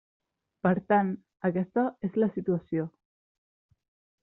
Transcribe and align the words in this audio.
Per 0.67 0.71
tant, 0.93 1.11
aquesta 1.51 1.85
és 2.09 2.17
la 2.25 2.31
situació. 2.39 2.89